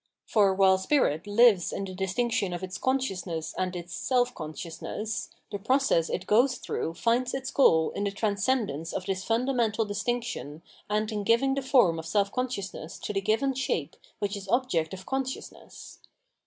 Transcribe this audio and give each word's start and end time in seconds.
For 0.25 0.51
while 0.55 0.79
spirit 0.79 1.27
lives 1.27 1.71
in 1.71 1.85
the 1.85 1.93
distinction 1.93 2.53
of 2.53 2.63
its 2.63 2.79
consciousness 2.79 3.53
and 3.55 3.75
its 3.75 3.93
seK 3.93 4.33
consciousness, 4.33 5.29
the 5.51 5.59
process 5.59 6.09
it 6.09 6.25
goes 6.25 6.55
through 6.55 6.95
finds 6.95 7.35
its 7.35 7.51
goal 7.51 7.91
in 7.91 8.05
the 8.05 8.11
transcendence 8.11 8.93
of 8.93 9.05
this 9.05 9.23
fimdamental 9.23 9.87
distinction 9.87 10.63
and 10.89 11.11
in 11.11 11.23
giving 11.23 11.53
the 11.53 11.61
form 11.61 11.99
of 11.99 12.07
self 12.07 12.31
consciousness 12.31 12.97
to 12.97 13.13
the 13.13 13.21
given 13.21 13.53
shape 13.53 13.95
which 14.17 14.35
is 14.35 14.47
object 14.49 14.95
of 14.95 15.05
consciousness. 15.05 15.99